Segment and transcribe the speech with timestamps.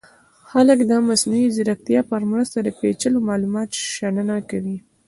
[0.49, 4.77] خلک د مصنوعي ځیرکتیا په مرسته د پیچلو معلوماتو شننه کوي.